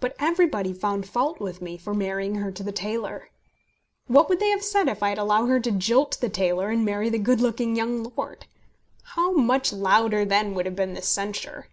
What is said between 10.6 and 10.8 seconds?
have